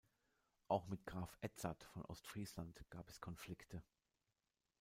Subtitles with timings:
[0.67, 3.83] Auch mit Graf Edzard von Ostfriesland gab es Konflikte.